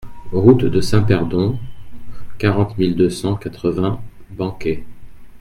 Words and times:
Route 0.33 0.65
de 0.65 0.81
Saint-Perdon, 0.81 1.59
quarante 2.39 2.75
mille 2.79 2.95
deux 2.95 3.11
cent 3.11 3.35
quatre-vingts 3.35 4.01
Benquet 4.31 4.83